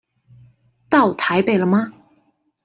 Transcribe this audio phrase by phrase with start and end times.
[0.89, 1.91] 到台北了嗎？